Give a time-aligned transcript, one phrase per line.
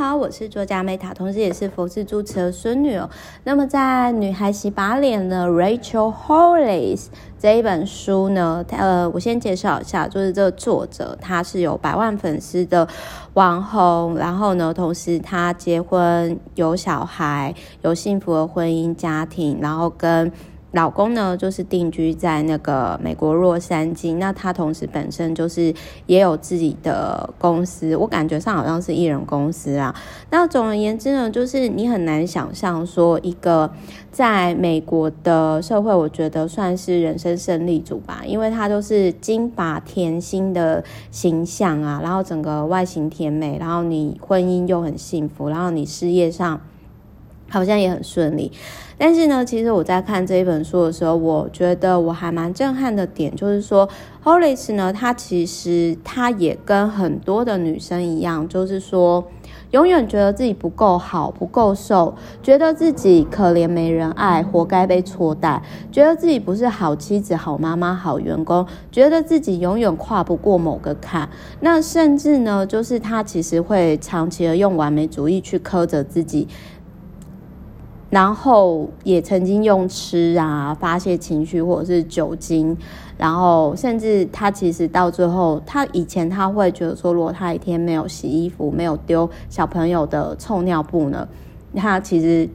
[0.00, 3.06] 好，我是作家 Meta，同时也是佛系主持的孙女哦。
[3.44, 7.08] 那么在《女孩洗把脸》的 Rachel Hollis
[7.38, 12.88] 这一本书呢，呃，我先介绍一下，就是这个作者，他是有百万粉丝的
[13.34, 20.32] 网红，然后呢，同时他结婚有小孩，有幸福的婚姻家庭，然后跟。
[20.72, 24.16] 老公呢，就是定居在那个美国洛杉矶。
[24.16, 25.74] 那他同时本身就是
[26.06, 29.94] 也有自己的公司，我感觉上好像是艺人公司啊。
[30.30, 33.70] 那总而言之呢，就是你很难想象说一个
[34.12, 46.60] 在美国的社会，我觉得算是人生胜利组吧，因为他都是金发甜心的形象啊，然后整个外形甜美，然后你婚姻又很幸福，然后你事业上。
[47.50, 48.50] 好像也很顺利，
[48.96, 53.88] 但是呢，其实我在看这一本书的时候，我觉得我还蛮震撼的点，就是说
[54.22, 59.24] ，Hollis 呢，她其实她也跟很多的女生一样，就是说，
[59.72, 71.28] 永远觉得自己不够好，不够瘦，觉得自己可怜没人爱，活该被错待，觉得自己不是好妻子、好妈妈、好员工，觉得自己永远跨不过某个坎。
[71.58, 76.46] 那甚至呢，就是她其实会长期的用完美主义去苛责自己。
[78.10, 82.76] 然后也曾经用吃啊发泄情绪，或者是酒精，
[83.16, 91.26] 然后甚至他其实到最后，他以前他会觉得说，如果他一天没有洗衣服，没有丢小朋友的臭尿布呢，
[91.74, 92.46] 他其实。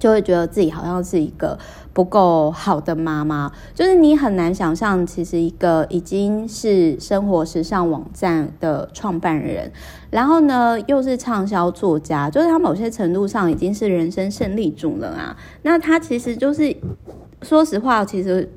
[0.00, 1.56] 就会觉得自己好像是一个
[1.92, 9.70] 不够好的妈妈，就是你很难想象，其实一个已经是生活时尚网站的创办人，
[10.10, 15.36] 然后呢又是畅销作家，就是他某些程度上已经是人生胜利组了啊。
[15.62, 16.74] 那他其实就是
[17.42, 18.50] 说实话，其实。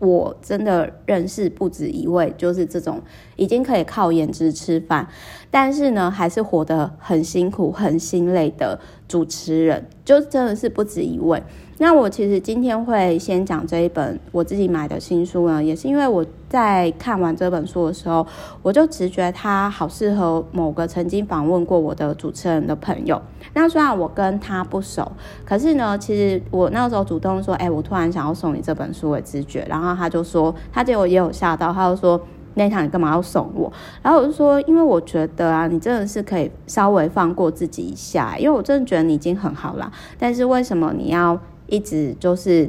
[0.00, 3.00] 我真的认识不止一位，就是这种
[3.36, 5.08] 已经可以靠颜值吃饭，
[5.50, 11.42] 但是呢，还是活得很辛苦、很心累的主持人，就真的是不止一位。
[11.78, 18.24] 那我其实今天会先讲这一本我自己买的新书呢，也是因为我在看完这本书的时候，
[18.62, 23.20] 我就直觉他好适合某个曾经访问过我的主持人的朋友。
[23.54, 25.10] 那虽然我跟他不熟，
[25.44, 32.20] 可是呢，其实我那时候主动说，哎、我突然想要送你这本书的直觉，然后他就说，他结果也有吓到，他就说，
[32.54, 33.72] 那场你干嘛要送我？
[34.02, 41.40] 然后我就说，因为我觉得啊，你真的是可以稍微放过自己一下，因为我真的觉得你已经很好了，但是为什么你要？
[41.66, 42.68] 一直就是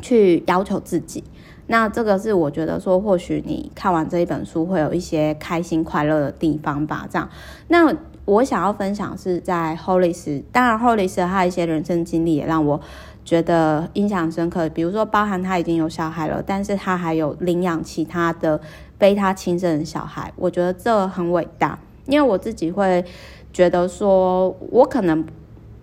[0.00, 1.22] 去要求自己，
[1.68, 7.06] 那这个是我觉得说，或许你看完这一本书会有一些开心快乐的地方吧。
[7.08, 7.30] 这样，
[7.68, 7.94] 那
[8.24, 12.80] 我想要分享是在 Hollis，当然 Hollis 他一些人生经历也让我
[13.24, 14.68] 觉得印象深刻。
[14.70, 18.60] 比如说，包含他已经有小孩了，但是他还有领养其他的
[18.98, 21.78] 非他亲生的小孩，我觉得这很伟大。
[22.06, 23.04] 因为我自己会
[23.52, 25.24] 觉得说，我可能。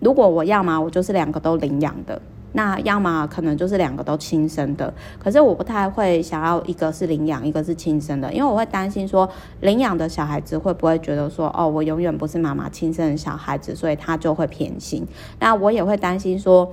[0.00, 2.16] 如果我要嘛，我就是两个都领养的；
[2.52, 4.94] 那要么可能就是两个都亲生的。
[5.18, 9.28] 可是我不太会想要一个是领养，一个是亲生的，因为我会担心说，
[9.60, 15.04] 领养的小孩子会不会觉得说，哦，我永远不是妈妈亲生的小孩子，所以他就会偏心。
[15.40, 16.72] 那我也会担心说，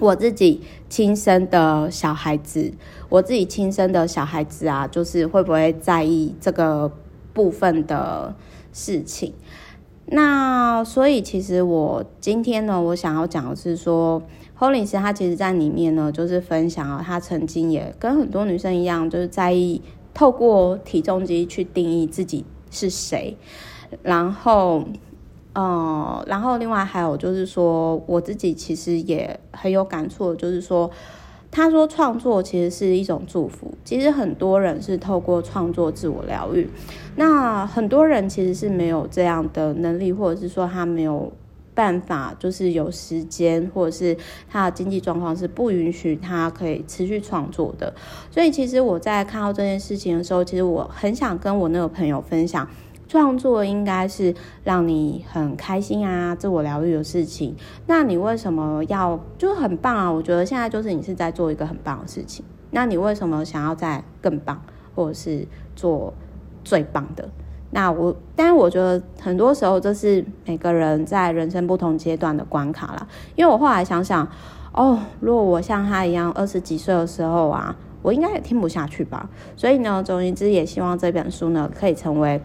[0.00, 2.72] 我自己亲生的小孩子，
[3.08, 6.90] 我自己亲生的小孩子啊，就是会不会在意这个
[7.32, 8.34] 部分的
[8.72, 9.34] 事情。
[10.06, 14.20] 那所以，其实我今天呢，我想要讲的是说
[14.58, 19.80] ，Hollis 他其实在里面呢，就是分享了他曾经也跟很多女生一样，就是在意
[20.12, 23.36] 透过体重机去定义自己是谁。
[24.02, 24.84] 然后，
[25.52, 30.90] 呃，然后另外还有就是说，我自己其实也很有感触，就是说。
[31.52, 33.74] 他说：“创作其实是一种祝福。
[33.84, 36.70] 其实很多人是透过创作自我疗愈。
[37.16, 41.32] 那很多人其实是没有这样的能力，或者是说他没有
[41.74, 44.16] 办法，就是有时间，或者是
[44.48, 47.92] 他的经济状况是不允许他可以持续创作的。
[48.30, 52.64] 所以，其实我在看到这件事情的时候，其实我很想跟我那个朋友分享。”
[53.10, 54.32] 创作应该是
[54.62, 57.56] 让你很开心啊，自我疗愈的事情。
[57.88, 60.08] 那你为什么要就是很棒啊？
[60.08, 62.44] 我觉得现在就是你是在做一个很棒的事情。
[62.70, 64.62] 那你为什么想要再更棒，
[64.94, 66.14] 或者是做
[66.62, 67.28] 最棒的？
[67.72, 73.08] 那我，但是我觉得很多时候这是每个人在人生不同阶段的关卡啦。
[73.34, 74.24] 因为我后来想想，
[74.72, 79.28] 哦，如果我像他一样二十几岁的时候啊，我应该也听不下去吧。
[79.56, 82.40] 所以呢，总而言之，也希望这本书呢可以成为。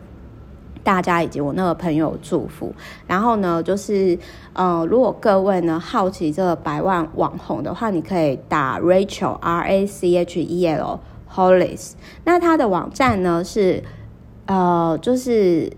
[0.85, 2.71] 大家以及我那个朋友祝福，
[3.07, 4.17] 然后呢，就是
[4.53, 10.99] 呃，如果各位呢好奇这个百万网红的话，你可以打 Rachel R A C H E L
[11.33, 11.93] Hollis，
[12.23, 13.83] 那他的网站呢是
[14.45, 15.71] 呃，就是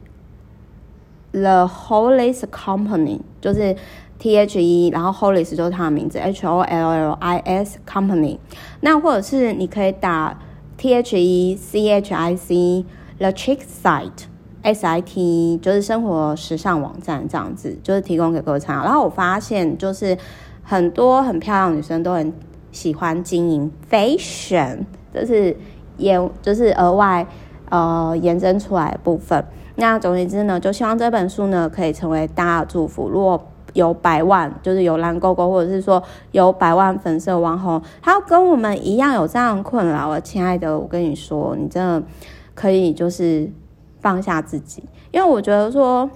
[1.31, 3.73] The Hollis Company，就是
[4.19, 8.39] T H E，然后 Hollis 就是它的名字 H O L L I S Company。
[8.81, 10.37] 那或者是你可以打
[10.75, 12.85] T H E C H I C
[13.19, 14.25] The Chick Site
[14.61, 18.83] S I T，就是生活时尚网站这样子，就是提供给各位参考。
[18.83, 20.17] 然后我发现，就是
[20.63, 22.33] 很多很漂亮女生都很
[22.71, 24.79] 喜欢经营 fashion，
[25.13, 25.55] 就是
[25.97, 27.25] 也就是额外
[27.69, 29.43] 呃延伸出来的部分。
[29.75, 33.07] 那总而言之呢，就希望这本书呢可以成为大家的祝福。
[33.07, 33.41] 如果
[33.73, 36.01] 有百万，就是有蓝勾勾，或者是说
[36.31, 42.01] 有百万粉丝网红，他跟我们一样有这样困扰，我亲爱的，我跟你说，你真的
[42.55, 43.47] 可以就是
[44.07, 44.81] 放下自己，
[45.11, 46.09] 因为我觉得说。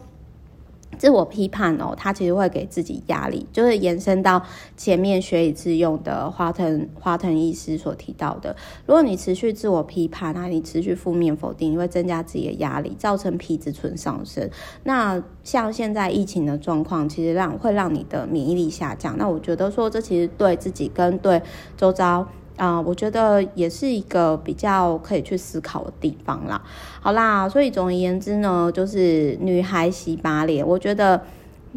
[0.98, 4.40] 自我批判哦，他其实会给自己压力，就是延伸到
[4.78, 8.56] 前面学以致用的华腾华腾医师所提到的。
[8.86, 14.48] 如果你持续自我批判啊，你持续负面否定，你会增加自己的压力，造成皮质醇上升。
[14.84, 19.18] 那像现在疫情的状况，其实让会让你的免疫力下降。
[19.18, 21.42] 那我觉得说，这其实对自己跟对
[21.76, 22.28] 周遭。
[22.62, 26.62] 啊、我觉得也是一个比较可以去思考的地方啦。
[27.00, 30.66] 好啦，所以总而言之呢，就是女孩洗把脸。
[30.68, 31.20] 我觉得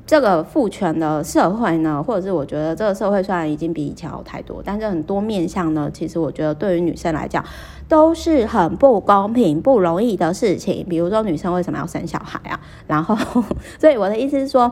[0.06, 7.42] 这个父权的社会呢，或者是我觉得这个社会虽然已经比以前好太多，但是很多面向呢，其实我觉得对于女生来讲
[7.88, 10.84] 都是很不公平、不容易的事情。
[10.86, 12.60] 比如说，女生为什么要生小孩啊？
[12.86, 13.16] 然后，
[13.81, 14.70] 所以我的意思是说。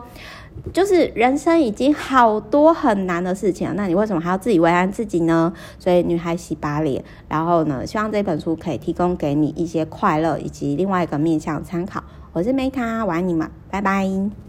[0.71, 5.51] 就是人生已经好多很难的事情了，那你为什么还要自己为难自己呢？
[5.77, 12.03] 所以女孩洗把脸，然后呢，希望这本书可以提供给你一些快乐以及另外一个面向参考。
[12.31, 14.33] 我是 Meta，晚安你们，拜拜。